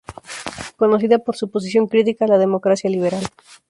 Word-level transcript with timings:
Conocida 0.77 1.19
por 1.19 1.35
su 1.37 1.51
posición 1.51 1.85
crítica 1.85 2.25
a 2.25 2.27
la 2.27 2.39
democracia 2.39 2.89
liberal. 2.89 3.23